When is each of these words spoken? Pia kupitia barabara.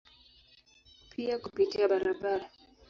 Pia 1.11 1.39
kupitia 1.43 1.87
barabara. 1.87 2.49